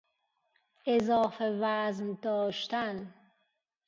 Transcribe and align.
اضافه 0.85 1.45
وزن 1.61 2.13
داشتن 2.21 3.13